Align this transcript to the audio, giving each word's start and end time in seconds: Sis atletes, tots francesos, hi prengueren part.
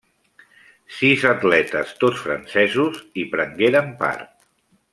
Sis 0.99 1.25
atletes, 1.31 1.91
tots 2.05 2.23
francesos, 2.29 2.97
hi 3.21 3.27
prengueren 3.37 3.93
part. 4.05 4.27